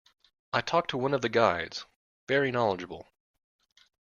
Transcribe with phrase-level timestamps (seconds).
[0.51, 1.85] I talked to one of the guides–
[2.27, 3.07] very knowledgeable.